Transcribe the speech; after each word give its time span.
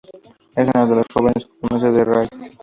Es 0.55 0.67
una 0.67 0.87
de 0.87 0.95
las 0.95 1.05
jóvenes 1.13 1.47
promesas 1.61 1.93
del 1.93 2.05
raid. 2.07 2.27